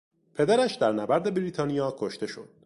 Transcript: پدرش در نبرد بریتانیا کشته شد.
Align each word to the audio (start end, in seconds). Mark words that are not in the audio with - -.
پدرش 0.35 0.75
در 0.75 0.91
نبرد 0.91 1.33
بریتانیا 1.33 1.95
کشته 1.99 2.27
شد. 2.27 2.49